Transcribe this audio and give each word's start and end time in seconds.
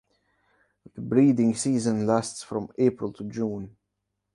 The 0.95 0.99
breeding 0.99 1.53
season 1.53 2.07
lasts 2.07 2.41
from 2.41 2.71
April 2.79 3.13
to 3.13 3.23
June. 3.25 3.75